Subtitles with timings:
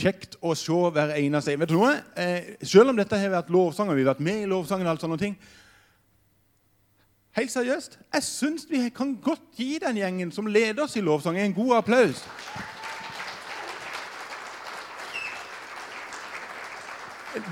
[0.00, 1.60] kjekt å se hver eneste en.
[1.62, 1.94] Vet du noe?
[2.16, 4.94] Eh, selv om dette har vært lovsang, og vi har vært med i lovsangen, og
[4.94, 5.36] alt sånne ting,
[7.38, 11.38] helt seriøst, jeg syns vi kan godt gi den gjengen som leder oss i lovsang,
[11.38, 12.24] en god applaus.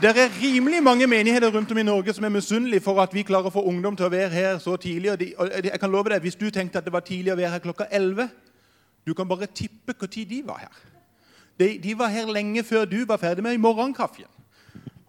[0.02, 3.22] Det er rimelig mange menigheter rundt om i Norge som er misunnelige for at vi
[3.22, 5.12] klarer å få ungdom til å være her så tidlig.
[5.38, 7.62] Og jeg kan love deg, Hvis du tenkte at det var tidlig å være her
[7.62, 8.28] klokka 11
[9.06, 10.97] Du kan bare tippe når de var her.
[11.58, 14.28] De, de, var her lenge før du var ferdig med morgenkaffen.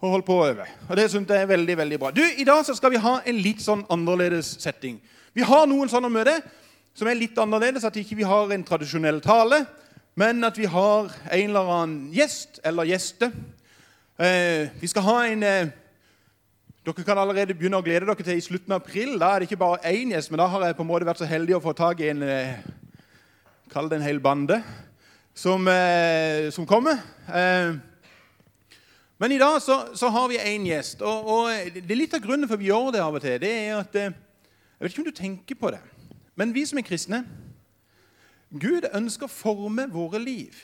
[0.00, 0.64] Og holdt på å øve.
[0.88, 2.10] Og det synes jeg er veldig, veldig bra.
[2.10, 4.96] Du, I dag så skal vi ha en litt sånn annerledes setting.
[5.36, 6.40] Vi har noen sånne møter
[6.96, 7.84] som er litt annerledes.
[7.84, 9.62] At ikke vi har en tradisjonell tale,
[10.18, 13.30] men at vi har en eller annen gjest eller gjester
[14.20, 15.68] Eh, vi skal ha en eh,
[16.84, 19.14] Dere kan allerede begynne å glede dere til i slutten av april.
[19.20, 21.22] Da er det ikke bare én gjest, men da har jeg på en måte vært
[21.22, 22.60] så heldig å få tak i en eh,
[23.70, 24.58] Kall det en hel bande
[25.40, 26.92] som, eh, som kommer.
[27.28, 27.76] Eh,
[29.18, 31.00] men i dag så, så har vi én gjest.
[31.02, 33.38] Og, og, det er litt av grunnen for vi gjør det av og til.
[33.40, 35.80] det er at, eh, Jeg vet ikke om du tenker på det,
[36.36, 37.24] men vi som er kristne
[38.50, 40.56] Gud ønsker å forme våre liv.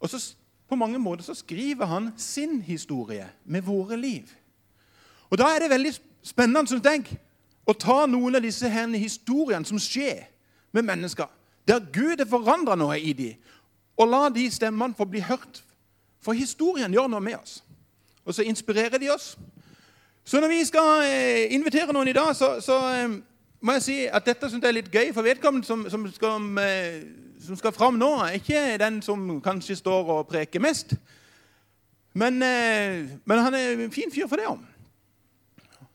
[0.00, 0.20] Og så
[0.68, 4.30] på mange måter så skriver han sin historie med våre liv.
[5.30, 7.18] Og Da er det veldig spennende synes jeg,
[7.66, 10.24] å ta noen av disse her historiene som skjer
[10.72, 11.26] med mennesker,
[11.68, 13.34] der Gud har forandra noe i dem,
[13.96, 15.62] og la de stemmene få bli hørt.
[16.20, 17.62] For historien gjør noe med oss.
[18.24, 19.36] Og så inspirerer de oss.
[20.24, 23.12] Så når vi skal eh, invitere noen i dag, så, så eh,
[23.62, 26.48] må jeg si at dette synes jeg er litt gøy for vedkommende som, som skal
[26.62, 27.04] eh,
[27.46, 30.96] som skal fram nå, ikke den som kanskje står og preker mest.
[32.16, 32.40] Men,
[33.28, 34.62] men han er en fin fyr for det òg.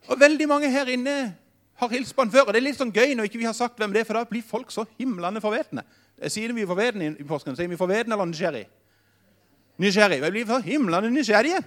[0.08, 1.16] Og veldig mange her inne
[1.82, 2.48] har hilst på han før.
[2.48, 4.20] og Det er litt sånn gøy når ikke vi har sagt hvem det er, for
[4.20, 5.84] da blir folk så himlende forvetne.
[6.30, 7.58] Sier vi forvetne i påsken?
[7.58, 8.66] Sier vi forvetne eller nysgjerrig?
[9.82, 10.22] Nysgjerrig.
[10.22, 11.64] Vi blir så himlende nysgjerrige.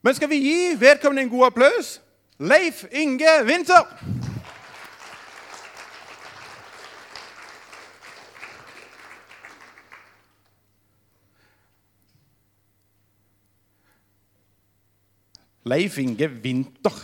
[0.00, 1.98] Men skal vi gi vedkommende en god applaus?
[2.38, 3.84] Leif Inge Winther!
[15.68, 16.94] Leif Inge Vinter.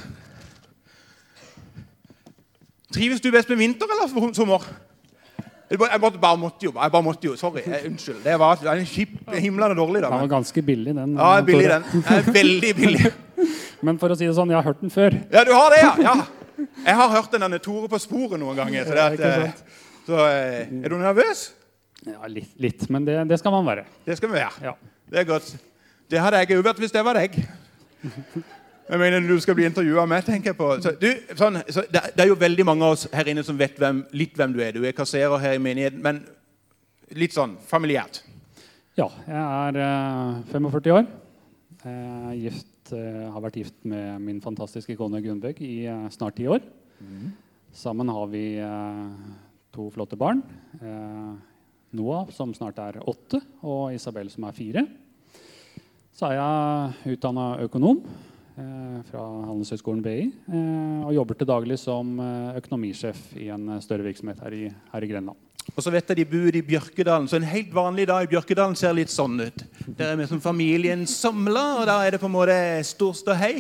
[2.94, 4.66] Trives du best med vinter eller sommer?
[5.70, 6.72] Jeg bare, bare måtte jo.
[6.76, 7.62] jeg bare måtte jo, Sorry.
[7.66, 8.20] Jeg, unnskyld.
[8.22, 10.02] Det var en kjip, himlende dårlig.
[10.04, 11.16] Da, Den var ganske billig, den.
[11.18, 11.84] Ja, billig den.
[12.34, 13.12] Veldig billig.
[13.86, 15.16] Men for å si det sånn, jeg har hørt den før.
[15.32, 15.92] Ja, du har det, ja?
[16.04, 16.64] ja.
[16.84, 18.86] Jeg har hørt den Tore på sporet noen ganger.
[18.86, 21.46] Så, at, eh, så eh, Er du nervøs?
[22.04, 22.52] Ja, litt.
[22.60, 23.86] litt men det, det, skal man være.
[24.06, 24.68] Det skal vi være.
[24.68, 24.76] Ja.
[25.10, 25.54] Det er godt.
[26.12, 27.40] Det hadde jeg òg vært hvis det var deg.
[28.84, 30.68] Jeg mener Du skal bli intervjua av meg, tenker jeg på.
[30.84, 31.08] Så, du,
[31.38, 34.36] sånn, så det, er jo veldig mange av oss her inne som vet hvem, litt
[34.36, 34.76] hvem du er.
[34.76, 36.20] Du er kasserer her i menigheten, men
[37.16, 38.20] litt sånn familiært.
[38.98, 41.08] Ja, jeg er eh, 45 år.
[41.88, 46.46] Er gift, eh, har vært gift med min fantastiske kone Gunnbøgg i eh, snart ti
[46.50, 46.60] år.
[47.00, 47.32] Mm.
[47.74, 49.32] Sammen har vi eh,
[49.74, 50.44] to flotte barn.
[50.76, 51.32] Eh,
[51.96, 54.84] Noah, som snart er åtte, og Isabel, som er fire.
[56.14, 62.12] Så er jeg utdanna økonom eh, fra Handelshøyskolen BI eh, og jobber til daglig som
[62.22, 65.40] eh, økonomisjef i en større virksomhet her i, her i Grenland.
[65.72, 68.76] Og så vet jeg de bor i Bjørkedalen, så en helt vanlig dag i Bjørkedalen
[68.78, 69.64] ser litt sånn ut.
[69.88, 73.56] Der er vi som familien samla, og da er det på en måte stor ståhei.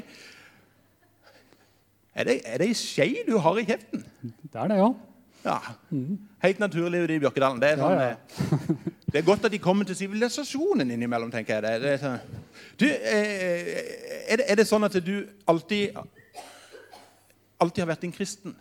[2.14, 4.04] Er det, er det ei skje du har i kjeften?
[4.22, 4.92] Det er det, ja.
[5.44, 5.58] Ja,
[6.44, 7.58] Helt naturlig i Bjørkedalen.
[7.60, 9.00] Det er, sånn, ja, ja.
[9.14, 11.30] Eh, det er godt at de kommer til sivilisasjonen innimellom.
[11.30, 11.62] tenker jeg.
[11.62, 12.18] Det, det sånn.
[12.80, 15.94] du, eh, er, det, er, det, sånn at du alltid,
[17.62, 18.56] alltid har vært en kristen?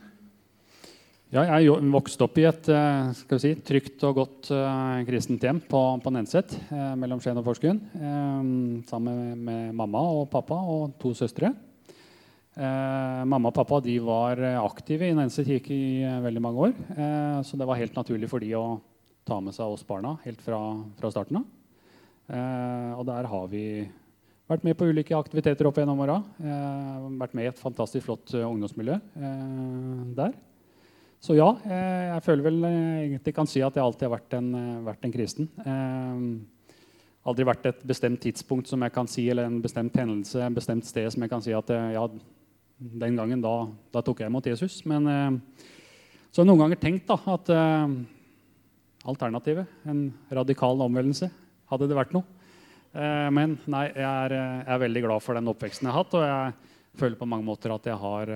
[1.34, 5.80] Ja, jeg vokste opp i et eh, si, trygt og godt uh, kristent hjem på,
[5.97, 7.81] på Nenset uh, mellom Skien og Porsgrunn.
[7.97, 11.50] Uh, sammen med, mamma og pappa og to søstre.
[12.53, 16.68] Eh, mamma og pappa de var eh, aktive i Nenset kirke i eh, veldig mange
[16.68, 16.75] år.
[16.94, 18.78] Eh, så det var helt naturlig for de å
[19.28, 20.59] ta med seg oss barna helt fra,
[21.00, 21.45] fra starten av.
[22.34, 23.66] Eh, og der har vi
[24.52, 26.20] vært med på ulike aktiviteter opp gjennom åra.
[26.43, 28.99] Eh, vært med i et fantastisk flott ungdomsmiljø
[30.17, 30.35] der.
[31.23, 34.49] Så ja, jeg føler vel egentlig kan si at jeg alltid har vært en,
[34.84, 35.47] vært en kristen.
[37.23, 40.84] aldri vært et bestemt tidspunkt som jeg kan si, eller en bestemt hendelse, en bestemt
[40.84, 42.03] sted som jeg kan si at ja,
[42.84, 43.53] den gangen da,
[43.93, 44.81] da, tok jeg imot Jesus.
[44.90, 45.61] Men eh,
[46.31, 47.96] så har jeg noen ganger tenkt da, at eh,
[49.09, 51.29] alternativet, en radikal omvendelse,
[51.72, 52.23] hadde det vært noe.
[52.94, 56.16] Eh, men nei, jeg er, jeg er, veldig glad for den oppveksten jeg har hatt,
[56.20, 58.34] og jeg føler på mange måter at jeg har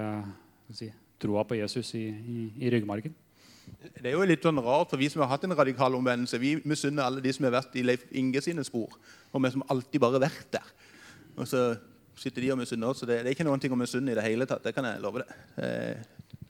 [0.74, 0.90] si,
[1.22, 3.16] troa på Jesus i, i, i ryggmargen.
[3.68, 6.56] Det er jo litt sånn rart, for vi som har hatt en radikal omvendelse, vi
[6.68, 8.96] misunner alle de som har vært i Leif Inge sine spor.
[9.31, 10.72] Og vi som alltid bare har vært der.
[11.38, 11.64] Og så
[12.18, 13.02] sitter de og misunner oss.
[13.04, 14.64] så det, det, er ikke noen ting å misunne i det hele tatt.
[14.66, 15.28] Det kan jeg love det.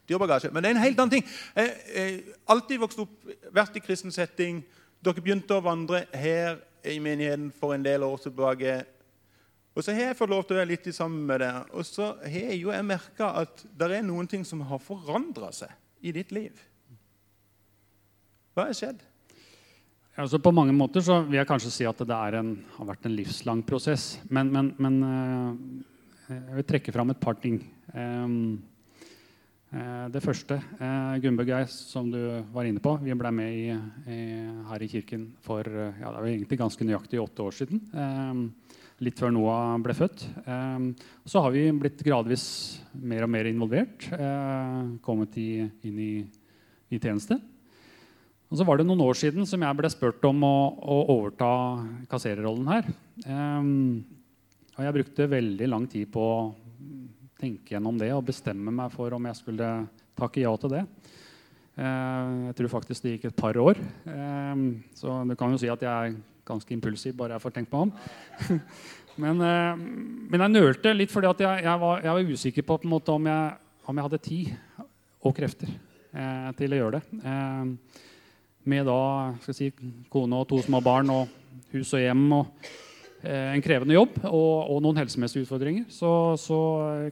[0.07, 0.51] Eh, dyrbagasje.
[0.53, 1.25] Men det er en helt annen ting.
[1.55, 3.15] Jeg, har alltid vokst opp,
[3.51, 4.63] vært i kristen setting.
[5.03, 8.85] Dere begynte å vandre her i menigheten for en del år tilbake.
[9.75, 11.65] Og så har jeg fått lov til å være litt sammen med dere.
[11.73, 15.69] Og så har jo jeg merka at det er noen ting som har forandra seg
[16.01, 16.55] i ditt liv.
[18.55, 19.03] Hva har skjedd?
[20.17, 23.13] Altså på mange måter så vil jeg kanskje si at det en, har vært en
[23.13, 24.15] livslang prosess.
[24.33, 27.59] Men, men, men uh, jeg vil trekke fram et par ting.
[27.93, 28.57] Um,
[29.67, 32.21] det første uh, Geis, som du
[32.53, 33.65] var inne på, vi ble med i,
[34.07, 34.19] i,
[34.69, 37.81] her i kirken for ja, det var egentlig ganske nøyaktig åtte år siden.
[39.03, 40.23] Litt før Noah ble født.
[41.27, 42.47] Så har vi blitt gradvis
[42.95, 44.07] mer og mer involvert.
[45.05, 46.13] kommet i, inn i,
[46.89, 47.37] i tjeneste.
[48.47, 51.49] Og så var det noen år siden som jeg ble spurt om å, å overta
[52.07, 52.87] kassererrollen her.
[53.27, 54.05] Um,
[54.77, 56.23] og jeg brukte veldig lang tid på
[57.39, 59.69] tenke gjennom det og bestemme meg for om jeg skulle
[60.17, 60.83] takke ja til det.
[61.77, 63.79] Uh, jeg tror faktisk det gikk et par år.
[64.05, 66.17] Um, så du kan jo si at jeg er
[66.47, 67.91] ganske impulsiv bare jeg får tenkt meg om.
[69.23, 73.13] men, uh, men, jeg nølte litt fordi jeg, jeg, var, jeg, var, usikker på, på
[73.13, 73.53] om, jeg,
[73.85, 74.87] om, jeg, hadde tid
[75.27, 75.69] og krefter
[76.13, 77.21] eh, til å gjøre det.
[77.31, 78.03] Eh,
[78.67, 78.99] med da,
[79.55, 79.69] si,
[80.11, 81.31] kone og to små barn og
[81.73, 82.86] hus og hjem og eh,
[83.25, 86.57] en krevende jobb og, og, noen helsemessige utfordringer, så, så,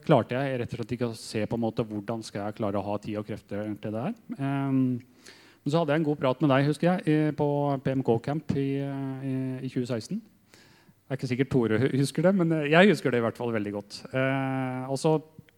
[0.04, 2.78] klarte jeg rett og slett ikke å se på en måte hvordan skal jeg klare
[2.78, 4.14] å ha tid og krefter til det her.
[4.38, 7.48] Um, men så hadde jeg en god prat med deg husker jeg, på
[7.82, 9.34] PMK-camp i, i,
[9.66, 10.20] i, 2016.
[10.20, 13.72] Det er ikke sikkert Tore husker det, men jeg husker det i hvert fall veldig
[13.74, 13.98] godt.
[14.06, 15.16] Eh, og så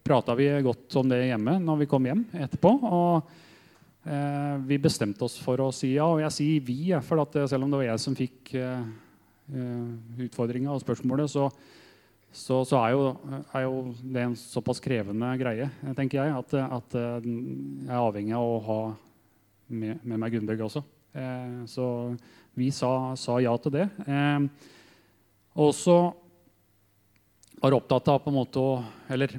[0.09, 2.73] prata vi godt om det hjemme når vi kom hjem etterpå.
[2.89, 3.29] og
[4.09, 6.07] Eh, vi bestemte oss for å si ja.
[6.09, 9.07] Og jeg sier vi, for selv om det var jeg som fikk eh, eh
[9.49, 11.49] utfordringa og spørsmålet, så,
[12.33, 13.09] så, så er, jo,
[13.55, 18.37] er, jo, det en såpass krevende greie, tenker jeg, at, at eh, jeg er avhengig
[18.37, 18.79] av å ha
[19.69, 20.85] med, med meg Gunnberg også.
[21.17, 21.89] Eh, så
[22.59, 23.89] vi sa, sa, ja til det.
[24.05, 24.49] Eh,
[25.59, 25.99] og så
[27.59, 28.75] var opptatt av på en måte å
[29.11, 29.33] Eller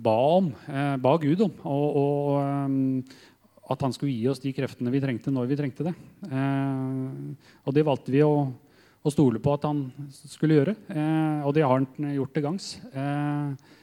[0.00, 0.46] ba om,
[1.02, 2.04] ba Gud om å
[3.66, 5.94] at han skulle gi oss de kreftene vi trengte, når vi trengte det.
[6.30, 8.46] Eh, og det valgte vi å,
[9.06, 9.86] å, stole på at han
[10.26, 12.70] skulle gjøre, eh, og det har han gjort til gangs.
[12.92, 13.74] Eh,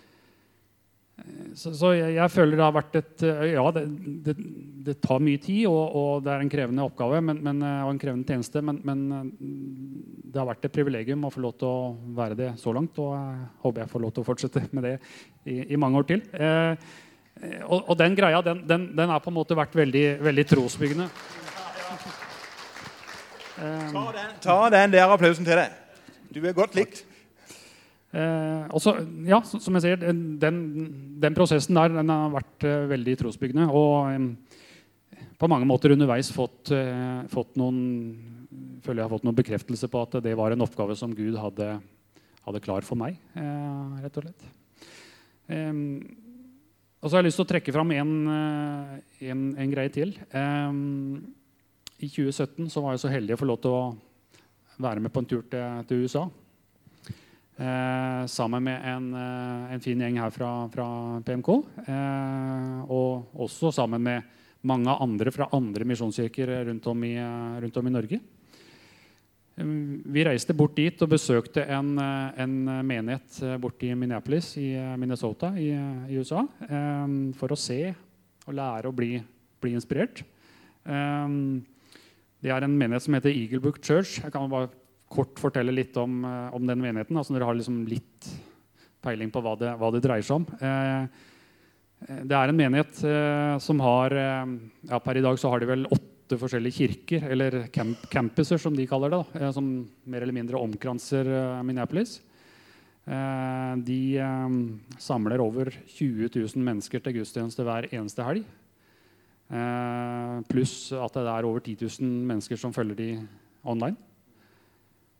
[1.55, 3.23] så, så jeg, jeg, føler det har vært et
[3.53, 3.83] Ja, det,
[4.25, 4.33] det,
[4.83, 8.01] det tar mye tid, og, og, det er en krevende oppgave men, men, og en
[8.01, 9.29] krevende tjeneste, men, men,
[10.33, 13.13] det har vært et privilegium å få lov til å være det så langt, og
[13.13, 14.95] jeg håper jeg får lov til å fortsette med det
[15.45, 16.25] i, i mange år til.
[16.33, 16.91] Eh,
[17.41, 20.45] Eh, og, og, den greia den, den, den har på en måte vært veldig, veldig
[20.51, 21.09] trosbyggende.
[23.57, 25.73] Ta den, ta den der applausen til deg.
[26.33, 27.03] Du er godt likt.
[28.13, 28.95] Eh, også,
[29.25, 30.01] ja, som jeg sier,
[30.41, 30.59] den,
[31.21, 33.67] den, prosessen der den har vært eh, veldig trosbyggende.
[33.73, 37.79] Og eh, på mange måter underveis fått, uh, fått noen
[38.83, 41.69] føler jeg har fått noen bekreftelse på at det var en oppgave som Gud hadde,
[42.45, 43.17] hadde klar for meg.
[43.35, 44.45] Uh, rett og slett.
[45.49, 45.97] Um,
[47.03, 48.91] og så har jeg lyst til å trekke fram en, eh,
[49.27, 50.13] en, en greie til.
[50.31, 51.33] Um,
[51.99, 53.83] I 2017 så var jeg så heldig å få lov til å
[54.83, 56.23] være med på en tur til, til USA.
[57.53, 60.87] Eh, sammen med en, eh, en, fin gjeng her fra, fra
[61.25, 61.51] PMK.
[61.85, 68.19] Eh, og også sammen med mange andre fra andre misjonskirker rundt, rundt om i Norge.
[69.55, 72.53] Vi reiste bort dit og besøkte en, eh, en
[72.87, 75.69] menighet eh, borte i Minneapolis i eh, Minnesota i,
[76.09, 76.41] i, USA
[77.37, 77.93] for å se
[78.47, 79.11] og lære og bli,
[79.61, 80.23] bli inspirert.
[82.43, 84.17] Det er en menighet som heter Eaglebook Church.
[84.19, 84.67] Jeg kan bare
[85.13, 87.15] kort fortelle litt om, om den menigheten.
[87.15, 88.27] altså Dere har liksom litt
[89.03, 90.47] peiling på hva det, hva det dreier seg om.
[92.03, 92.99] Det er en menighet
[93.63, 98.03] som har ja, Per i dag så har de vel åtte forskjellige kirker, eller camp
[98.11, 99.69] campuser, som de kaller det, da, eh, som
[100.03, 101.29] mer eller mindre omkranser
[101.63, 102.17] Minneapolis.
[103.03, 104.01] De
[105.03, 108.45] samler over 20 000 mennesker til gudstjeneste hver eneste helg.
[109.53, 113.09] Uh, pluss at det er over 10 000 mennesker som følger de
[113.63, 113.97] online.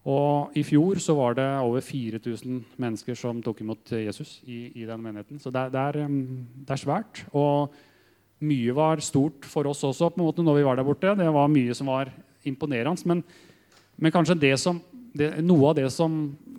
[0.03, 4.87] Og I fjor så var det over 4000 mennesker som tok imot Jesus i, i
[4.87, 5.39] den menigheten.
[5.39, 7.21] Så det, det, er, det er svært.
[7.31, 7.71] Og
[8.43, 11.13] mye var stort for oss også på en måte når vi var der borte.
[11.15, 12.11] Det var mye som var
[12.43, 13.07] imponerende.
[13.07, 13.23] Men,
[13.95, 14.81] men kanskje det som,
[15.15, 16.17] det, noe av det som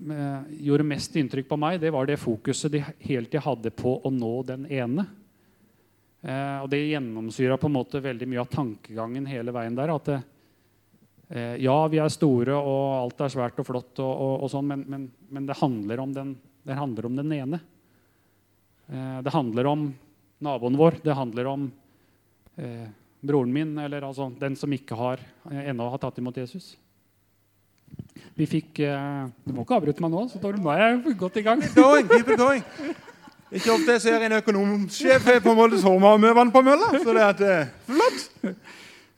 [0.08, 3.98] eh, gjorde mest inntrykk på meg, det var det fokuset de hele tida hadde på
[4.00, 5.04] å nå den ene.
[6.24, 9.92] Eh, og det gjennomsyra på en måte veldig mye av tankegangen hele veien der.
[9.92, 14.52] At eh, ja, vi er store, og alt er svært og flott, og, og, og
[14.52, 17.60] sånn, men, men, men det, handler den, det, handler om den, ene.
[18.88, 19.88] Eh, det handler om
[20.44, 21.02] naboen vår.
[21.04, 21.68] Det handler om
[22.56, 22.88] eh,
[23.24, 26.72] broren min, eller altså den som ikke har, eh, ennå har tatt imot Jesus.
[28.34, 31.44] Vi fikk eh, Du må ikke avbryte meg nå, så nå er jeg godt i
[31.46, 31.60] gang.
[31.60, 32.64] Keep it going, keep it going.
[33.54, 36.88] Ikke ofte jeg ser en økonomsjef på en og sommermøvene på mølla.
[36.98, 38.24] Så det er eh, flott.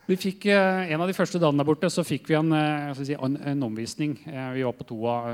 [0.07, 2.91] Vi fikk, eh, En av de første dagene der borte så fikk vi en, eh,
[3.01, 4.13] si, en, en omvisning.
[4.27, 5.31] Vi to av,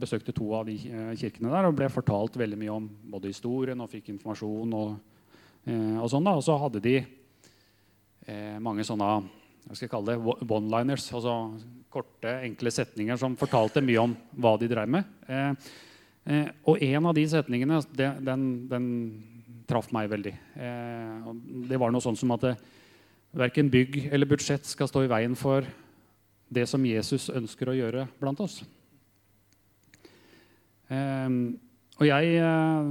[0.00, 0.78] besøkte to av de
[1.20, 4.72] kirkene der og ble fortalt veldig mye om både historien og fikk informasjon.
[4.72, 4.96] Og,
[5.68, 6.34] og sånn da.
[6.38, 7.02] Og så hadde de
[8.60, 9.10] mange sånne
[9.68, 11.10] jeg skal kalle det, one-liners.
[11.12, 11.34] altså
[11.92, 15.04] Korte, enkle setninger som fortalte mye om hva de drev med.
[16.28, 18.88] Og en av de setningene det, den, den,
[19.68, 20.32] traff meg veldig.
[20.56, 21.28] Eh,
[21.68, 22.54] det var noe sånn som at det,
[23.36, 25.66] verken bygg eller budsjett skal stå i veien for
[26.48, 28.62] det som Jesus ønsker å gjøre blant oss.
[30.88, 31.28] Eh,
[31.98, 32.88] og jeg, eh,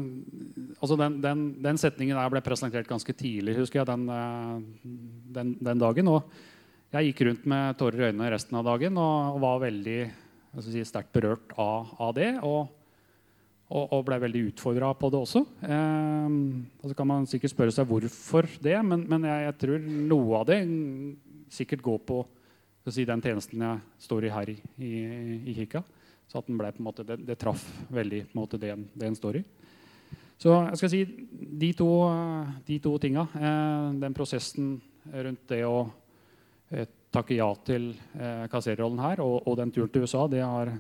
[0.84, 5.82] altså den, den, den, setningen der ble presentert ganske tidlig husker jeg, den, eh, den,
[5.82, 6.12] dagen.
[6.12, 6.28] Og
[6.94, 10.00] jeg gikk rundt med tårer i øynene resten av dagen og var veldig
[10.66, 12.34] si, sterkt berørt av, av det.
[12.44, 12.68] Og,
[13.68, 15.44] og, og ble veldig utfordra på det også.
[15.68, 16.38] Eh,
[16.80, 20.42] og så kan man sikkert spørre seg hvorfor det, men, men jeg, jeg, tror noe
[20.42, 20.60] av det
[21.52, 22.22] sikkert går på
[22.88, 24.92] si, den tjenesten jeg står i her i, i,
[25.52, 25.84] i kirka.
[26.28, 28.74] Så at den ble, på en måte, det, det traff veldig på en måte, det,
[28.96, 29.46] det en står i.
[30.38, 31.00] Så jeg skal si
[31.62, 31.90] de to,
[32.68, 34.76] de to tinga, eh, den prosessen
[35.08, 35.88] rundt det å
[36.70, 40.76] eh, takke ja til eh, kasserrollen her og, og, den turen til USA, det har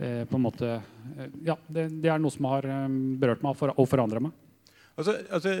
[0.00, 0.78] på en måte,
[1.18, 2.86] eh, ja, det, det, er noe som har eh,
[3.20, 4.36] berørt meg og forandra meg.
[5.00, 5.52] Altså, altså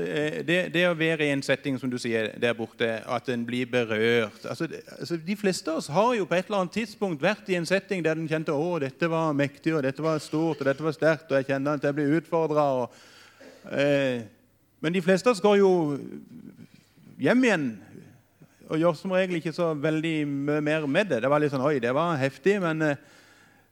[0.44, 3.68] det, det, å være i en setting som du sier der borte, at en blir
[3.70, 4.66] berørt altså,
[4.98, 7.68] altså, De fleste av oss har jo på et eller annet tidspunkt vært i en
[7.68, 10.96] setting der en kjente å, dette var mektig, og dette var stort og dette var
[10.96, 12.66] sterkt, og jeg kjente at jeg blir utfordra.
[13.76, 14.26] Eh,
[14.80, 15.72] men de fleste av oss går jo
[17.20, 17.70] hjem igjen
[18.70, 21.22] og gjør som regel ikke så veldig mye mer med det.
[21.24, 23.08] Det var litt sånn, oi, det var heftig, men eh,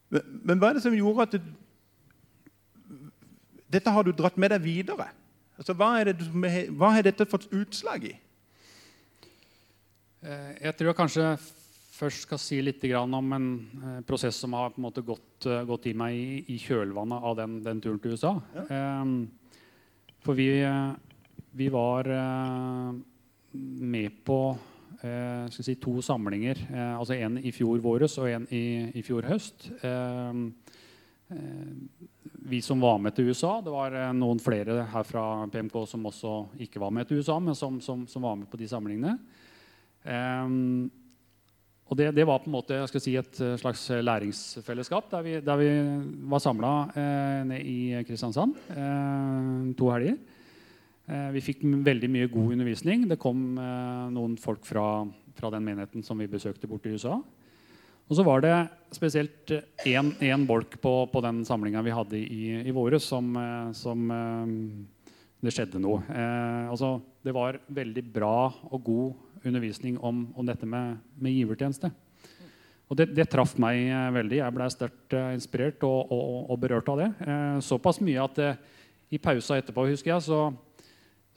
[0.09, 1.51] men, men, hva er det som gjorde at du,
[3.69, 5.11] dette har du dratt med deg videre?
[5.59, 6.17] Altså, hva, det,
[6.79, 8.15] hva har dette fått utslag i?
[10.23, 11.27] Eh, jeg tror jeg kanskje
[11.99, 16.15] først skal si litt om en eh, prosess som har gått, eh, gått i meg
[16.15, 18.35] i, i, kjølvannet av den, den turen til USA.
[18.55, 19.05] Ja.
[20.25, 20.49] For vi,
[21.57, 22.09] vi var
[23.53, 24.39] med på
[25.55, 26.59] si, to samlinger.
[26.73, 29.71] Eh, altså En i fjor våres og en i, i fjor høst.
[29.83, 30.45] Eh,
[31.31, 32.07] eh
[32.49, 36.07] vi som var med til USA Det var eh, noen flere her fra PMK som
[36.07, 39.19] også ikke var med til USA, men som, som, som var med på de samlingene.
[40.05, 40.55] Eh,
[41.89, 45.69] og det, det, var på en måte si, et slags læringsfellesskap der vi, der vi
[46.29, 50.19] var samla eh, nede i Kristiansand eh, to helger.
[51.09, 53.09] Eh, vi fikk veldig mye god undervisning.
[53.09, 55.07] Det kom eh, noen folk fra,
[55.39, 57.17] fra den menigheten som vi besøkte borte i USA.
[58.09, 58.55] Og så var det
[58.97, 59.51] spesielt
[59.85, 64.07] én bolk på, på, den samlinga vi hadde i, i våre, som, eh, som
[65.45, 66.03] det skjedde noe.
[66.11, 71.91] Eh, altså, det var veldig bra og god undervisning om, om dette med, med, givertjeneste.
[72.89, 74.41] Og det, det traff meg eh, veldig.
[74.41, 77.11] Jeg ble sterkt eh, inspirert og, og, og, berørt av det.
[77.65, 78.43] såpass mye at
[79.15, 80.49] i pausa etterpå husker jeg, så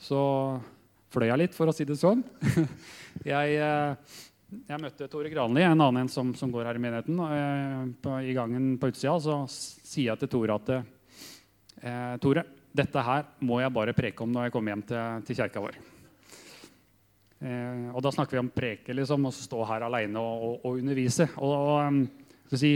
[0.01, 0.21] så
[1.11, 2.23] fløy jeg litt, for å si det sånn.
[3.27, 4.19] Jeg, eh,
[4.69, 7.17] jeg møtte Tore Granli, en annen som, som går her i menigheten.
[7.19, 13.03] og på, I gangen på utsida så sier jeg til Tore at eh, Tore, dette
[13.03, 15.79] her må jeg bare preke om når jeg kommer hjem til, til kjerka vår.
[17.41, 20.79] Eh, og da snakker vi om preke, liksom, og stå her aleine og, og, og,
[20.79, 21.27] undervise.
[21.41, 21.55] Og,
[22.47, 22.75] og si,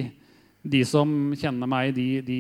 [0.66, 2.40] de som kjenner meg, de, de,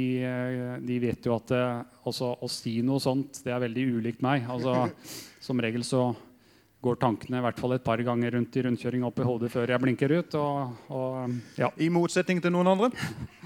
[0.81, 1.65] de vet jo at det,
[2.09, 4.47] også, å si noe sånt det er veldig ulikt meg.
[4.49, 4.87] Altså,
[5.45, 6.07] som regel så
[6.85, 9.71] går tankene i hvert fall et par ganger rundt i rundkjøring opp i hodet før
[9.73, 10.35] jeg blinker ut.
[10.37, 11.71] Og, og, ja.
[11.81, 12.91] I motsetning til noen andre?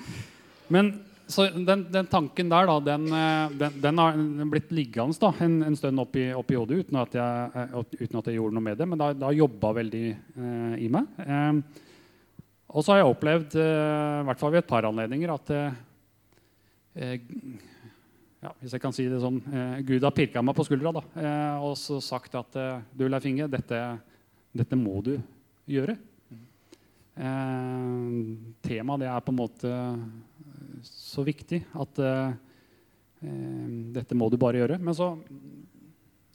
[0.73, 0.93] Men
[1.29, 4.17] den, den, tanken der, da, den, eh, den, den har
[4.49, 8.31] blitt liggende da, en, en stund oppe i hodet uten at, jeg, eh, uten at,
[8.31, 8.87] jeg, gjorde noe med det.
[8.89, 11.21] Men det har jobba veldig eh, i meg.
[11.27, 11.85] Eh,
[12.69, 15.69] og så har jeg opplevd, i hvert fall ved et par anledninger, at uh,
[18.39, 19.39] ja, hvis jeg kan si det sånn,
[19.87, 21.01] Gud har pirka meg på skuldra da,
[21.65, 22.55] og så sagt at
[22.95, 23.79] du, Leif Inge, dette,
[24.55, 25.17] dette, må du
[25.67, 25.97] gjøre.
[28.63, 29.73] Temaet det er på en måte
[30.87, 31.99] så viktig at
[33.19, 34.79] dette må du bare gjøre.
[34.79, 35.11] Men så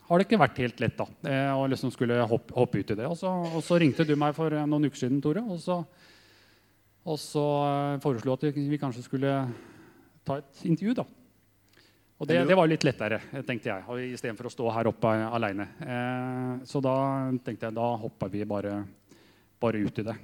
[0.09, 2.97] har det ikke vært helt lett da, eh, å liksom skulle hoppe, hoppe ut i
[2.99, 3.07] det.
[3.09, 5.81] Og så, og så, ringte du meg for eh, noen uker siden, Tore, og så,
[7.05, 9.33] og så eh, foreslo at vi kanskje skulle
[10.25, 10.95] ta et intervju.
[10.97, 11.05] da.
[12.15, 15.67] Og det, det var litt lettere, tenkte jeg, istedenfor å stå her oppe aleine.
[15.85, 16.95] Eh, så da
[17.45, 18.79] tenkte jeg da hopper vi bare,
[19.61, 20.17] bare ut i det.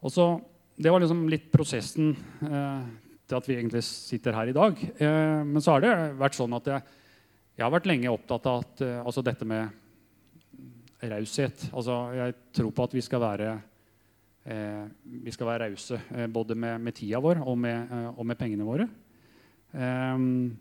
[0.00, 0.32] Og så,
[0.80, 2.14] Det var liksom litt prosessen
[2.46, 2.84] eh,
[3.28, 4.78] til at vi egentlig sitter her i dag.
[4.96, 6.96] Eh, men så har det vært sånn at jeg,
[7.58, 9.68] jeg har vært lenge opptatt av at, altså dette med
[11.08, 11.68] raushet.
[11.72, 13.66] Altså, jeg tror på at vi skal være eh,
[14.44, 18.38] vi skal være rause eh, både med, med, tida vår og med, eh, og med
[18.40, 18.86] pengene våre.
[19.70, 20.56] Um,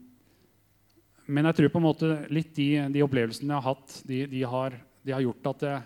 [1.30, 4.44] men jeg tror på en måte litt de, de opplevelsene jeg har hatt, de, de,
[4.52, 5.78] har, de har, gjort at det,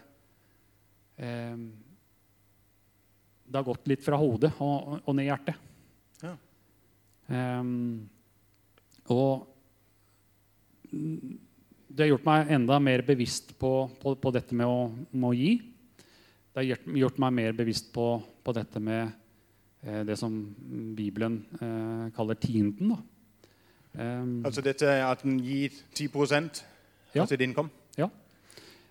[1.27, 1.63] eh,
[3.45, 5.69] det har gått litt fra hodet og, og ned i hjertet.
[6.23, 6.35] Ja.
[7.29, 8.07] Um,
[9.11, 9.49] og
[11.93, 13.71] det har gjort meg enda mer bevisst på,
[14.01, 15.51] på, på dette med å, med å, gi.
[16.53, 18.07] Det har gjort, meg mer bevisst på,
[18.45, 19.07] på dette med
[19.81, 20.35] eh, det som
[20.93, 22.93] Bibelen eh, kaller tienden.
[23.93, 26.09] Um, altså dette at en gir 10
[27.13, 27.21] ja.
[27.21, 27.69] av sitt innkom?
[27.97, 28.07] Ja.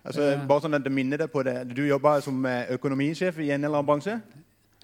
[0.03, 1.55] Altså, eh, bare sånn at det minner deg på det.
[1.71, 4.17] Du jobber som eh, økonomisjef i en eller annen bransje?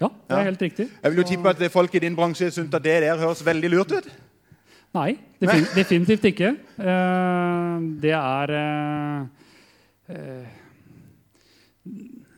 [0.00, 0.48] Ja, det er ja.
[0.48, 0.88] helt riktig.
[1.02, 3.70] Jeg vil jo tippe at folk i din bransje syns at det der høres veldig
[3.74, 4.08] lurt ut?
[4.96, 5.10] Nei,
[5.40, 6.54] definitivt ikke.
[6.80, 10.48] Eh, det er eh,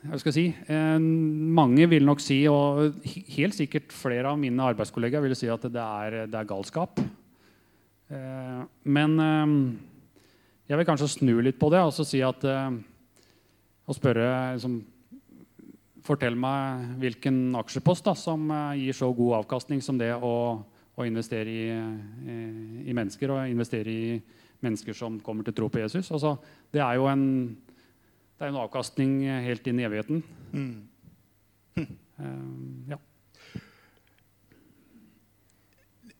[0.03, 0.75] Hva skal jeg si
[1.55, 2.97] Mange vil nok si, og
[3.37, 6.99] helt sikkert flere av mine arbeidskollegaer vil si at det er, det er galskap.
[8.11, 9.15] Eh, men
[10.67, 12.47] jeg vil kanskje snu litt på det og si at
[13.83, 14.81] og spørre liksom,
[16.03, 20.33] Fortell meg hvilken aksjepost da, som gir så god avkastning som det å
[20.93, 22.39] å investere i, i,
[22.91, 24.17] i, mennesker og investere i
[24.63, 26.11] mennesker som kommer til tro på Jesus.
[26.13, 26.37] Altså,
[26.73, 27.25] det er jo en,
[28.43, 29.11] det er en avkastning
[29.47, 30.25] helt inn i evigheten.
[30.53, 30.73] Mm.
[31.79, 31.91] Hm.
[32.23, 32.97] Uh, ja.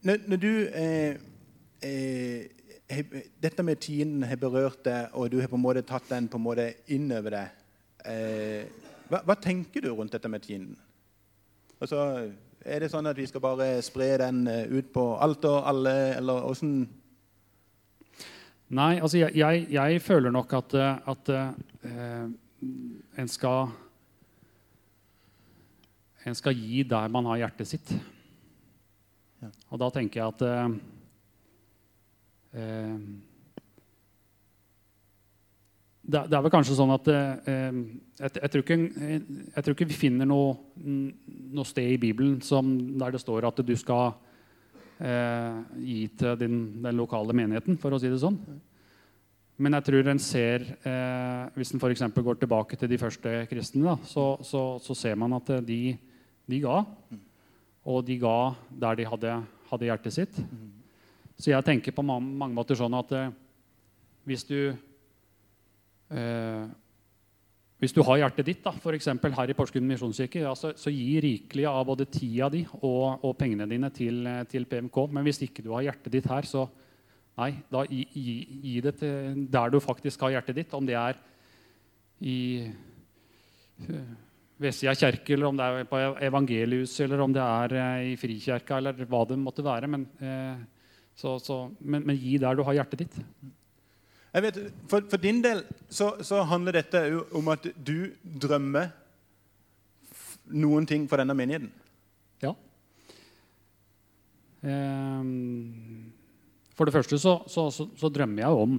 [0.03, 1.17] Når, når du eh,
[1.83, 6.27] eh, Dette med tiden har berørt deg, og du har på en måte tatt den
[6.33, 7.61] på en måte innover deg.
[8.09, 10.73] Eh, hva, hva, tenker du rundt dette med tiden?
[11.79, 12.33] Altså,
[12.65, 15.95] er det sånn at vi skal bare spre den eh, ut på alt og alle,
[16.17, 16.89] eller åssen
[18.73, 22.29] Nei, altså jeg, jeg, jeg, føler nok at, eh, at eh,
[23.21, 23.73] en skal
[26.23, 27.89] En skal gi der man har hjertet sitt.
[29.43, 29.49] Ja.
[29.75, 30.77] Og da tenker jeg at eh,
[32.55, 32.95] eh,
[36.03, 37.51] det, det, er vel kanskje sånn at eh,
[38.21, 42.71] jeg, jeg, tror ikke, jeg, tror ikke, vi finner noe, noe, sted i Bibelen som,
[43.03, 44.32] der det står at du skal eh,
[45.03, 48.37] gi til din, den lokale menigheten, for å si det sånn.
[49.63, 52.05] Men jeg tror en ser eh, Hvis en f.eks.
[52.17, 55.81] går tilbake til de første kristne, da, så, så, så, ser man at de,
[56.49, 56.81] de, ga.
[57.85, 58.37] Og de ga
[58.85, 59.35] der de hadde,
[59.73, 60.41] hadde hjertet sitt.
[61.37, 63.35] Så jeg tenker på mange måter sånn at eh,
[64.31, 64.59] hvis du
[66.13, 66.65] Eh,
[67.83, 69.09] hvis du har hjertet ditt, da, f.eks.
[69.11, 73.33] her i Porsgrunn misjonskirke, ja, så, så, gi rikelig av både tida di og, og
[73.35, 74.99] pengene dine til, til, PMK.
[75.11, 76.69] Men hvis ikke du har hjertet ditt her, så
[77.41, 78.37] nei, da gi, gi,
[78.69, 80.77] gi det til der du faktisk har hjertet ditt.
[80.79, 81.19] Om det er
[82.23, 82.37] i
[83.91, 84.13] uh,
[84.63, 88.79] Vestsida kirke, eller om det er på evangeliuset, eller om det er uh, i Frikirka,
[88.79, 89.91] eller hva det måtte være.
[89.91, 93.19] Men, uh, så, så, men, men gi der du har hjertet ditt.
[94.33, 97.03] Jeg vet, for, for din del så, så, handler dette
[97.37, 98.91] om at du drømmer
[100.53, 101.71] noen ting for denne menigheten.
[102.43, 102.55] Ja.
[104.63, 106.11] Um,
[106.73, 108.79] for det første så, så, så, drømmer jeg om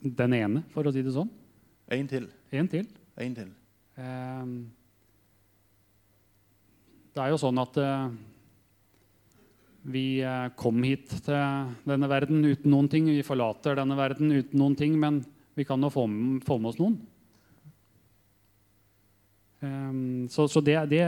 [0.00, 1.30] den ene, for å si det sånn.
[1.90, 2.30] En til.
[2.54, 2.86] En til.
[3.20, 3.50] En til.
[4.00, 4.54] Um,
[7.10, 8.12] det er jo sånn at uh,
[9.82, 13.06] vi eh, kom hit til denne verden uten noen ting.
[13.08, 15.22] Vi forlater denne verden uten noen ting, men
[15.60, 16.06] vi kan jo få
[16.46, 16.98] få med oss noen.
[19.60, 21.02] Um, så, så det, det,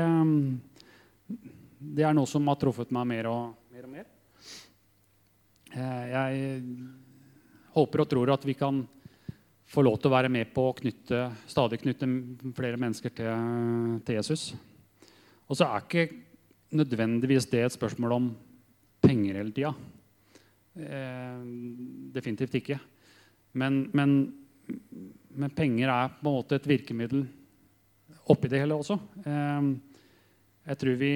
[1.78, 3.86] det, er noe som har truffet meg mer og mer.
[3.86, 4.10] Og mer.
[5.72, 6.58] Uh, jeg
[7.72, 8.82] håper og tror at vi kan
[9.72, 12.08] få lov til å være med på å knytte, stadig knytte
[12.52, 14.50] flere mennesker til, til Jesus.
[15.48, 16.04] Og så er ikke
[16.76, 18.28] nødvendigvis det et spørsmål om
[19.00, 19.72] penger hele tida.
[20.76, 21.40] Eh,
[22.14, 22.78] definitivt ikke.
[23.60, 24.14] Men, men,
[24.68, 27.24] men, penger er på en måte et virkemiddel
[28.32, 28.98] oppi det hele også.
[29.24, 29.70] Eh,
[30.68, 31.12] jeg tror vi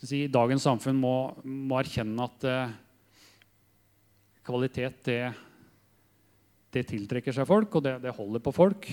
[0.00, 2.76] si, i dagens samfunn må, må erkjenne at eh,
[4.46, 5.20] kvalitet, det,
[6.72, 8.88] det tiltrekker seg folk, og det, det holder på folk.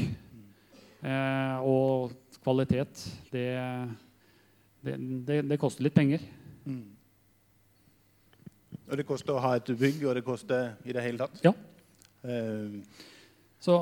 [1.04, 3.48] Eh, og kvalitet, det,
[4.84, 6.24] det, det, det koster litt penger.
[8.84, 11.40] Og det koster å ha et bygg, og det koster i det hele tatt.
[11.46, 11.54] Ja.
[12.24, 12.80] Eh,
[13.64, 13.76] Så,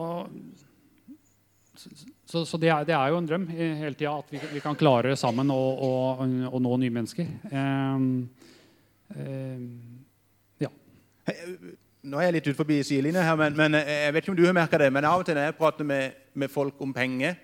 [2.29, 4.77] så, så det, er, det er jo en drøm hele tida at vi, vi kan
[4.77, 5.89] klare sammen å, å,
[6.21, 7.25] å nå nye mennesker.
[7.49, 8.11] Ehm,
[9.15, 9.63] ehm,
[10.61, 10.69] ja.
[12.05, 14.45] Nå er jeg litt ut forbi sidelinja her, men, men jeg vet ikke om du
[14.45, 17.41] har merka det, men av og til når jeg prater med, med folk om penger,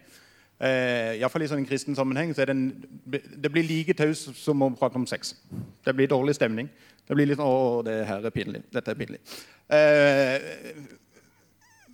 [0.61, 4.27] eh, iallfall i sånn en kristen sammenheng, så er det, en, det blir like taus
[4.37, 5.33] som å prate om sex.
[5.81, 6.69] Det blir dårlig stemning.
[7.07, 8.67] Det blir litt Å, det her er pinlig.
[8.73, 9.25] Dette er pinlig.
[9.67, 10.45] Eh,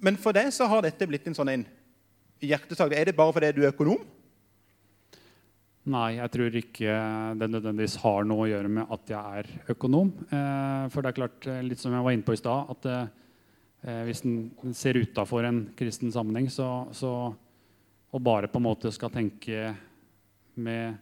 [0.04, 1.64] men for deg så har dette blitt en sånn en
[2.44, 2.94] hjertesak.
[2.94, 4.04] Er det bare fordi du er økonom?
[5.94, 7.00] Nei, jeg tror ikke
[7.40, 10.14] det nødvendigvis har noe å gjøre med at jeg er økonom.
[10.30, 13.20] Eh, for det er klart, eh, litt som jeg var inne på i stad, at
[13.84, 17.34] hvis en ser utafor en kristen sammenheng, så, så
[18.14, 19.74] og bare på en måte skal tenke
[20.62, 20.94] med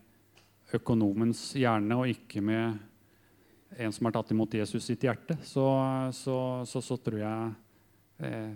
[0.75, 2.79] økonomens hjerne og ikke med
[3.77, 5.65] en som har tatt imot Jesus sitt hjerte, så,
[6.15, 7.51] så, så, så tror jeg
[8.27, 8.49] eh,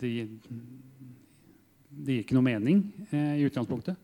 [0.00, 0.12] det,
[1.90, 3.96] det gir ikke noe mening eh, i utgangspunktet.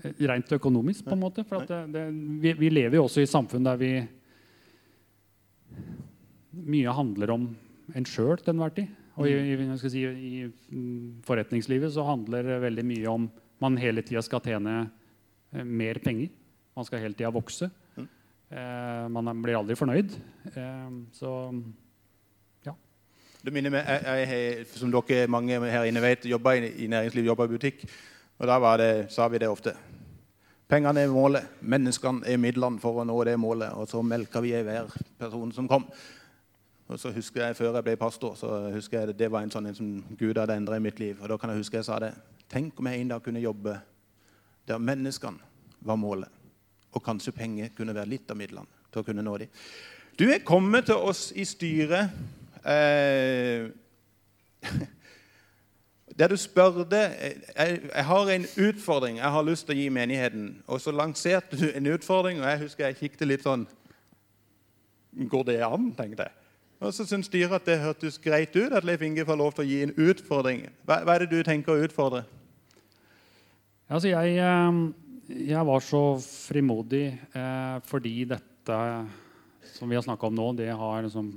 [0.00, 1.44] Eh, Rent økonomisk, på en måte.
[1.48, 2.06] For at det, det,
[2.42, 3.92] vi, vi lever jo også i samfunn der vi
[6.50, 7.44] Mye handler om
[7.96, 8.88] en sjøl til enhver tid.
[9.20, 13.28] Og i, i, jeg skal si, i forretningslivet så handler det veldig mye om
[13.62, 16.32] man hele tida skal tjene eh, mer penger.
[16.76, 17.70] Man skal hele tida vokse.
[18.50, 20.16] Eh, man blir aldri fornøyd.
[20.54, 21.52] Eh, så
[23.40, 27.24] Det minner meg, jeg, jeg, Som dere mange her inne vet, jobba i, i næringsliv,
[27.24, 27.86] jobba i butikk.
[28.38, 29.72] Og Da det, sa vi det ofte.
[30.68, 33.72] Pengene er målet, menneskene er midlene for å nå det målet.
[33.72, 35.86] Og så melka vi hver person som kom.
[36.88, 39.66] Og så husker jeg, Før jeg ble pastor, så husker jeg det var en sånn
[39.66, 41.16] en som Gud hadde endra i mitt liv.
[41.22, 42.12] Og da kan jeg huske jeg sa det.
[42.48, 43.80] Tenk om jeg en dag kunne jobbe
[44.68, 45.38] der menneskene
[45.80, 46.39] var målet.
[46.92, 49.50] Og kanskje penger kunne være litt av midlene til å kunne nå dem.
[50.18, 52.10] Du er kommet til oss i styret
[52.66, 53.70] eh,
[56.18, 60.50] der du spurte jeg, jeg har en utfordring jeg har lyst til å gi menigheten.
[60.66, 63.66] Og så lanserte du en utfordring, og jeg husker jeg kikket litt sånn
[65.10, 65.88] Går det an?
[65.98, 66.36] tenkte jeg.
[66.80, 69.64] Og så syntes styret at det hørtes greit ut at Leif Inge får lov til
[69.64, 70.62] å gi en utfordring.
[70.86, 72.22] Hva, hva er det du tenker å utfordre?
[73.90, 74.78] Altså, jeg, eh,
[75.30, 78.78] jeg var så frimodig eh, fordi dette
[79.74, 81.30] som vi har snakka om nå, det har liksom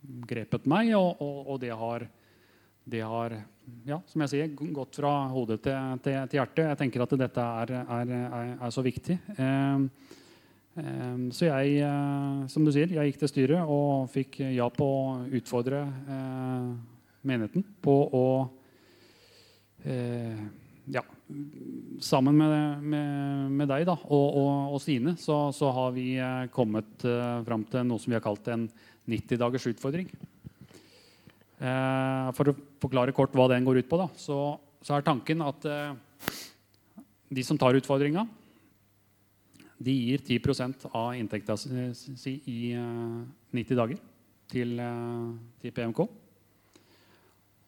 [0.00, 2.06] grepet meg, og, og, og det har,
[2.84, 3.34] det har
[3.86, 6.64] ja, som jeg sier, gått fra hodet til, til, til hjertet.
[6.72, 9.18] Jeg tenker at dette er, er, er, er så viktig.
[9.36, 9.84] Eh,
[10.82, 14.88] eh, så jeg, eh, som du sier, jeg gikk til styret og fikk ja på
[14.88, 15.04] å
[15.38, 16.72] utfordre eh,
[17.30, 18.26] menigheten på å
[19.84, 20.44] eh,
[20.90, 21.04] ja,
[22.00, 26.48] sammen med, med, med deg da, og, og, og Stine så, så har vi eh,
[26.54, 28.66] kommet eh, fram til noe som vi har kalt en
[29.10, 30.08] 90-dagers utfordring.
[31.60, 34.38] Eh, for å forklare kort hva den går ut på, da, så,
[34.80, 35.92] så er tanken at eh,
[37.30, 38.26] de som tar utfordringa,
[39.80, 43.20] de gir 10 av inntekta si i eh,
[43.56, 44.00] 90 dager
[44.50, 44.80] til,
[45.62, 46.02] til PMK.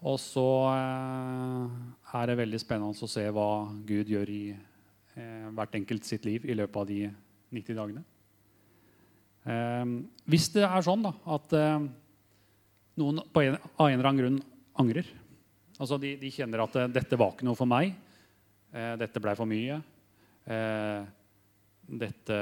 [0.02, 1.74] Og så eh,
[2.18, 3.48] er det veldig spennende å se hva
[3.86, 7.04] Gud gjør i eh, hvert enkelt sitt liv i løpet av de
[7.54, 8.02] 90 dagene.
[9.46, 9.92] Eh,
[10.32, 11.84] hvis det er sånn da, at eh,
[12.98, 14.40] noen på en, av en eller annen grunn
[14.82, 15.06] angrer
[15.78, 17.94] altså de, de kjenner at eh, 'dette var ikke noe for meg',
[18.74, 19.78] eh, 'dette ble for mye',
[22.02, 22.36] dette,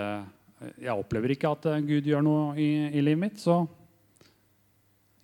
[0.81, 3.61] 'jeg opplever ikke at Gud gjør noe i, i livet mitt', så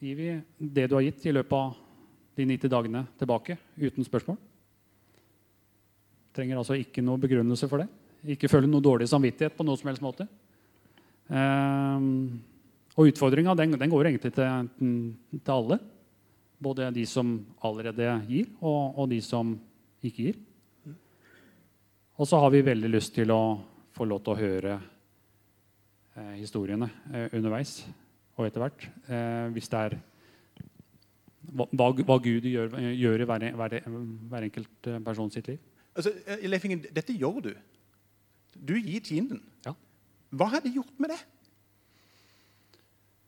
[0.04, 1.85] gir vi det du har gitt i løpet av
[2.36, 4.38] de 90 dagene tilbake uten spørsmål.
[6.36, 7.88] Trenger altså ikke noe begrunnelse for det.
[8.36, 10.26] Ikke føle noe dårlig samvittighet på noe som helst måte.
[11.28, 12.38] Um,
[12.96, 14.68] og utfordringa den, den går egentlig til,
[15.36, 15.78] til alle.
[16.60, 19.54] Både de som allerede gir, og, og de som
[20.04, 20.42] ikke gir.
[22.16, 23.58] Og så har vi veldig lyst til å
[23.96, 24.76] få lov til å høre
[26.16, 27.82] eh, historiene eh, underveis
[28.36, 28.86] og etter hvert.
[29.08, 29.98] Eh, hvis det er
[31.52, 33.78] hva, hva Gud gjør, gjør i hver, hver,
[34.30, 35.58] hver enkelt eh, person sitt liv.
[35.96, 37.52] Altså, eh, Leif Ingen, dette gjør du.
[38.56, 39.42] Du gir tienden.
[39.66, 39.74] Ja.
[40.36, 41.20] Hva har det gjort med det?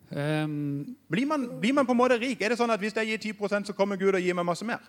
[0.08, 2.40] Um, Blir man, blir man på en måte rik?
[2.40, 4.64] Er det sånn at Hvis jeg gir 10% så kommer Gud og gir meg masse
[4.64, 4.80] mer?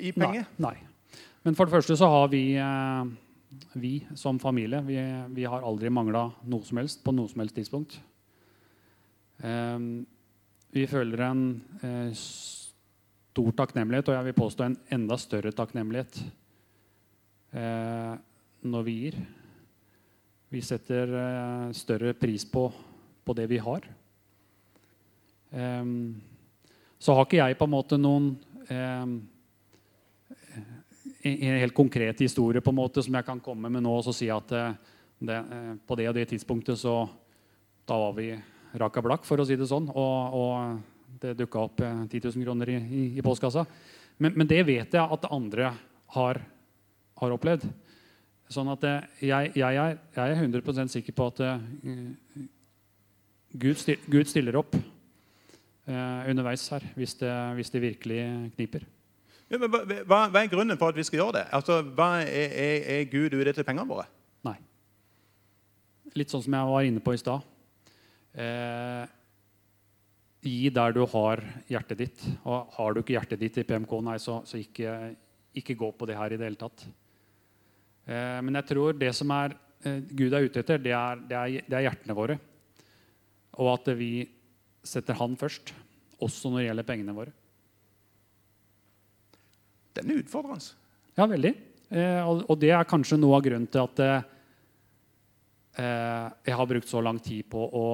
[0.00, 0.46] I penger?
[0.56, 1.18] Nei, nei.
[1.44, 3.04] Men for det første så har vi, eh,
[3.74, 4.96] vi som familie vi,
[5.36, 7.98] vi har aldri mangla noe som helst på noe som helst tidspunkt.
[9.44, 10.06] Ehm,
[10.74, 11.42] vi føler en
[11.82, 16.20] eh, stor takknemlighet, og jeg vil påstå en enda større takknemlighet
[17.52, 18.14] eh,
[18.68, 19.18] når vi gir.
[20.52, 22.68] Vi setter eh, større pris på,
[23.24, 23.88] på, det vi har.
[26.98, 28.26] Så har ikke jeg på en måte noen
[31.22, 34.28] en helt konkret historie på en måte som jeg kan komme med nå og si
[34.32, 34.76] at eh,
[35.18, 37.02] det, eh, på det og det tidspunktet så
[37.88, 38.30] da var vi
[38.76, 39.88] raka blakk, for å si det sånn.
[39.88, 43.64] Og, og det dukka opp 10 eh, 000 kroner i, i, i postkassa.
[44.18, 45.72] Men, men, det vet jeg at andre
[46.14, 46.40] har,
[47.20, 47.66] har opplevd.
[48.50, 51.58] Sånn at jeg, jeg, er, jeg, er, 100% sikker på at uh,
[53.52, 58.22] Gud, stil, Gud, stiller opp uh, underveis her hvis det, hvis det virkelig
[58.56, 58.86] kniper.
[59.48, 59.82] Ja, hva,
[60.28, 61.44] hva, er grunnen for at vi skal gjøre det?
[61.56, 64.08] Altså, hva er, er, er Gud ute etter pengene våre?
[64.48, 64.56] Nei.
[66.16, 67.44] Litt sånn som jeg var inne på i stad.
[68.34, 69.04] Eh,
[70.48, 72.24] gi der du har hjertet ditt.
[72.44, 74.94] Og har du ikke hjertet ditt i PMK, nei, så, så ikke,
[75.58, 76.86] ikke, gå på det her i det hele tatt.
[78.08, 81.36] Eh, men jeg tror det som er, eh, Gud er ute etter, det er, det,
[81.36, 82.38] er, det er, hjertene våre.
[83.58, 84.12] Og at vi
[84.86, 85.74] setter Han først,
[86.22, 87.34] også når det gjelder pengene våre.
[89.98, 90.76] Den er utfordrende.
[91.18, 91.54] Ja, veldig.
[91.90, 94.26] Eh, og, og, det er kanskje noe av grunnen til at eh,
[95.78, 97.84] jeg har brukt så lang tid på å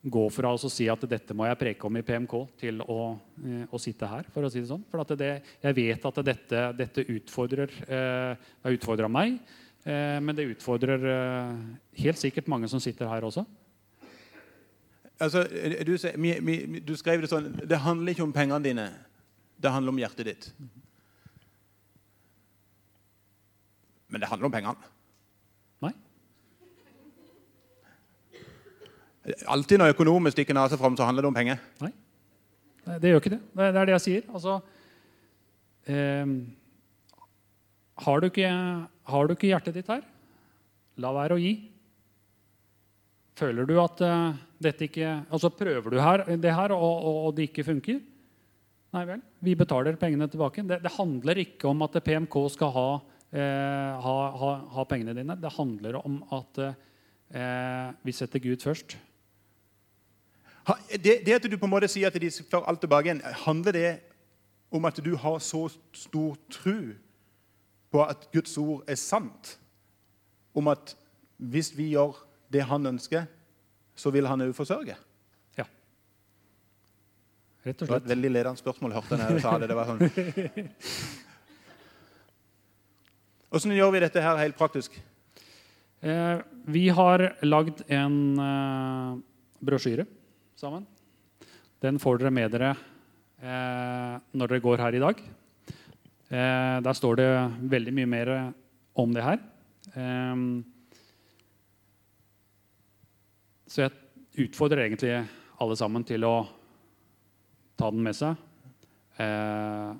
[0.00, 3.64] gå fra å si at dette må jeg preke om i PMK, til å, eh,
[3.68, 4.24] å sitte her.
[4.32, 4.84] For å si det sånn.
[4.90, 9.38] For det, jeg vet at dette, dette utfordrer eh, Det utfordra meg,
[9.84, 11.04] eh, men det utfordrer
[11.96, 13.44] helt sikkert mange som sitter her også.
[15.20, 15.96] Altså, du,
[16.80, 18.86] du, skrev det sånn Det handler ikke om pengene dine.
[19.60, 20.48] Det handler om hjertet ditt.
[24.08, 24.99] Men det handler om pengene.
[29.52, 31.60] Alltid når økonomer stikker nesa fram, så handler det om penger.
[31.84, 31.92] Nei,
[33.02, 33.40] det gjør ikke det.
[33.58, 34.28] Det er det jeg sier.
[34.32, 34.56] Altså,
[35.92, 36.32] eh,
[38.06, 38.52] har, du ikke,
[39.12, 40.06] har, du ikke, hjertet ditt her,
[41.00, 41.52] la være å gi.
[43.40, 47.36] Føler du at eh, dette ikke Altså prøver du her, det her, og, og, og,
[47.36, 48.00] det ikke funker?
[48.96, 49.20] Nei vel.
[49.44, 50.64] Vi betaler pengene tilbake.
[50.66, 52.88] Det, det handler ikke om at PMK skal ha,
[53.30, 55.36] eh, ha, ha, ha, pengene dine.
[55.38, 58.96] Det handler om at eh, vi setter Gud først.
[60.90, 63.72] Det, det, at du på en måte sier at de får alt tilbake igjen, handler
[63.76, 63.90] det
[64.70, 65.64] om at du har så
[65.96, 66.78] stor tro
[67.90, 69.56] på at Guds ord er sant?
[70.54, 70.94] Om at
[71.40, 72.18] hvis vi gjør
[72.52, 73.26] det han ønsker,
[73.96, 74.96] så vil han òg forsørge?
[75.58, 75.66] Ja.
[77.64, 77.88] Rett og slett.
[77.88, 78.92] Det var et veldig ledende spørsmål.
[78.98, 79.68] hørte jeg sa det.
[79.70, 80.00] det var sånn.
[83.50, 84.94] Hvordan gjør vi dette her helt praktisk?
[86.00, 86.38] Eh,
[86.70, 89.18] vi har lagd en eh,
[89.60, 90.06] brosjyre
[90.60, 90.84] sammen.
[91.80, 92.74] Den får dere med dere
[93.40, 95.22] eh, når dere går her i dag.
[96.28, 97.30] Eh, der står det
[97.72, 98.32] veldig mye mer
[99.00, 99.40] om det her.
[99.94, 100.42] Eh,
[103.70, 105.14] så jeg utfordrer egentlig
[105.60, 106.34] alle sammen til å
[107.80, 108.36] ta den med seg.
[109.20, 109.96] Eh,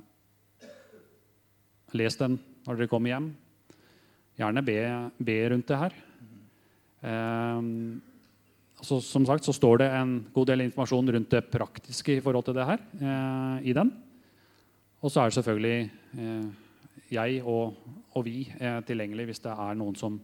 [1.97, 3.33] les den når dere kommer hjem.
[4.41, 4.79] Gjerne be,
[5.25, 5.99] be rundt det her.
[7.09, 8.09] Eh,
[8.81, 12.49] altså, som sagt så står det en god del informasjon rundt det praktiske i forhold
[12.49, 13.93] til det her eh, i den.
[15.01, 16.49] Og så er det selvfølgelig eh,
[17.11, 17.77] jeg og,
[18.17, 20.19] og vi eh, tilgjengelig hvis det er noen som,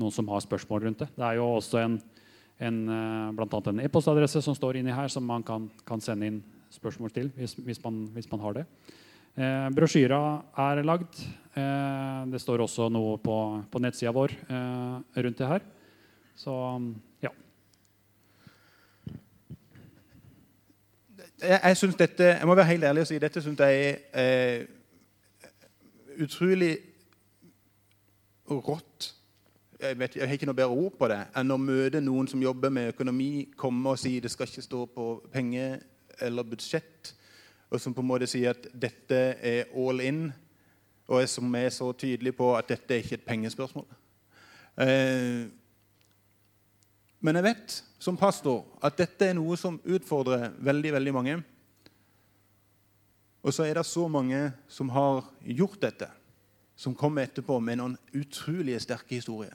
[0.00, 1.10] noen som, har spørsmål rundt det.
[1.16, 2.00] Det er jo også en,
[2.62, 6.42] en eh, annet en e-postadresse som står inni her, som man kan, kan sende inn
[6.72, 8.66] spørsmål til hvis, hvis, man, hvis man, har det.
[9.36, 10.22] Eh, brosjyra
[10.68, 11.20] er lagd.
[11.52, 15.64] Eh, det står også noe på, på nettsida vår eh, rundt det her.
[16.38, 16.52] Så
[17.22, 17.32] ja.
[21.42, 24.60] Jeg, jeg synes dette, jeg må være helt ærlig og si dette syns jeg er
[24.60, 24.66] eh,
[26.22, 26.76] utrolig
[28.50, 29.14] rått.
[29.80, 32.42] Jeg, vet, jeg, har ikke noe bedre ord på det enn å møte noen som
[32.42, 35.80] jobber med økonomi, komme og si det skal ikke stå på penger
[36.22, 37.14] eller budsjett,
[37.72, 40.26] og som på en måte sier at dette er all in,
[41.08, 43.88] og som er så tydelig på at dette er ikke et pengespørsmål.
[44.84, 45.48] Eh,
[47.22, 51.36] men jeg vet som pastor at dette er noe som utfordrer veldig, veldig mange.
[53.42, 56.08] Og så er det så mange som har gjort dette,
[56.76, 59.54] som kommer etterpå med noen utrolig sterke historier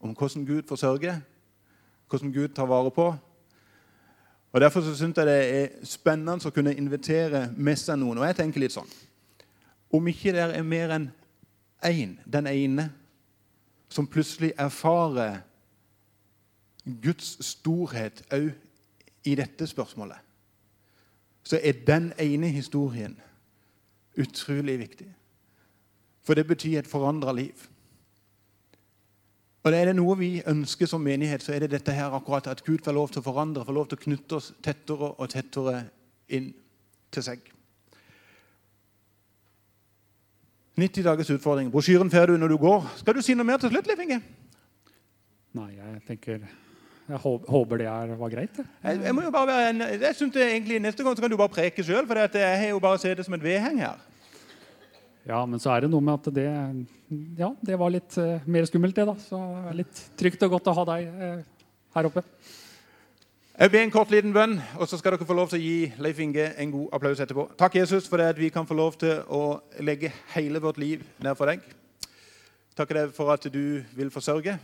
[0.00, 1.20] om hvordan Gud forsørger,
[2.08, 3.06] hvordan Gud tar vare på.
[4.52, 8.20] Og Derfor så syns jeg det er spennende å kunne invitere med seg noen.
[8.20, 8.88] Og jeg tenker litt sånn
[9.92, 11.10] Om ikke det er mer enn
[11.84, 12.88] én, den ene,
[13.88, 15.42] som plutselig erfarer
[16.86, 18.52] Guds storhet òg
[19.26, 20.18] i dette spørsmålet,
[21.46, 23.16] så er den ene historien
[24.18, 25.08] utrolig viktig.
[26.26, 27.66] For det betyr et forandra liv.
[29.66, 32.62] Og er det noe vi ønsker som menighet, så er det dette her akkurat at
[32.64, 35.80] Gud får lov til å forandre, får lov til å knytte oss tettere og tettere
[36.30, 36.52] inn
[37.10, 37.40] til seg.
[40.76, 41.70] 90 dagers utfordring.
[41.72, 42.86] Brosjyren får du når du går.
[43.00, 44.20] Skal du si noe mer til slutt, Leif Inge?
[45.56, 46.46] Nei, jeg tenker
[47.06, 48.56] Jeg håper det er, var greit.
[48.58, 51.30] Jeg, jeg må jo bare være en, jeg synes det egentlig Neste gang så kan
[51.30, 54.00] du bare preke sjøl, for jeg har jo bare sett det som et vedheng her.
[55.26, 56.46] Ja, men så er det noe med at det
[57.38, 59.14] Ja, det var litt uh, mer skummelt, det, da.
[59.22, 59.38] Så
[59.78, 62.22] litt trygt og godt å ha deg uh, her oppe.
[63.56, 66.02] Jeg ber en kort liten bønn, og så skal dere få lov til å gi
[66.04, 67.46] Leif Inge en god applaus etterpå.
[67.56, 71.06] Takk, Jesus, for det at vi kan få lov til å legge hele vårt liv
[71.24, 71.62] ned for deg.
[72.76, 74.58] Takk deg for at du vil forsørge.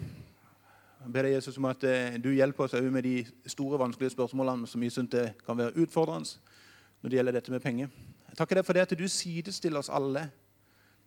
[1.03, 3.17] Jeg ber deg, Jesus, om at eh, du hjelper oss med de
[3.51, 6.39] store, vanskelige spørsmålene som vi syns kan være utfordrende
[7.03, 7.89] når det gjelder dette med penger.
[8.29, 10.29] Jeg takker deg for det at du sidestiller oss alle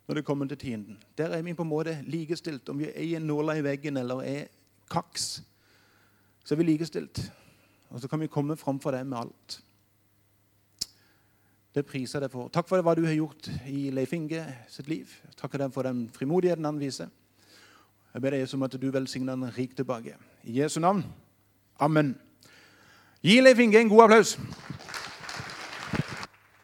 [0.06, 0.98] når det kommer til tienden.
[1.16, 2.68] Der er vi på en måte likestilt.
[2.68, 4.44] Om vi er i en nåla i veggen eller er
[4.92, 5.40] kaks,
[6.44, 7.22] så er vi likestilt.
[7.90, 9.60] Og så kan vi komme framfor deg med alt.
[11.74, 12.52] Det priser jeg deg for.
[12.52, 15.10] Takk for hva du har gjort i Leif Inge sitt liv.
[15.40, 17.08] Takk deg for den frimodigheten han viser.
[18.16, 20.14] Jeg ber deg Jesus, om at du velsigner han rik tilbake.
[20.48, 21.02] I Jesu navn.
[21.80, 22.14] Amen.
[23.20, 24.38] Gi Leif Inge en god applaus.